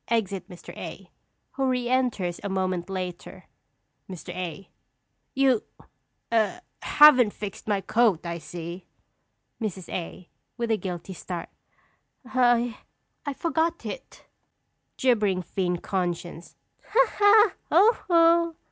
[0.09, 0.75] Exit Mr.
[0.75, 1.11] A.,
[1.51, 3.43] who re enters a moment later._]
[4.09, 4.33] Mr.
[4.35, 4.67] A.
[5.35, 5.61] You
[6.31, 8.87] a haven't fixed my coat, I see.
[9.61, 9.93] Mrs.
[9.93, 10.27] A.
[10.57, 11.49] (with a guilty start).
[12.25, 12.79] I
[13.27, 14.25] I forgot it!
[14.97, 16.55] Gibbering Fiend Conscience.
[16.87, 17.53] Ha, ha!
[17.69, 18.55] Ho, ho!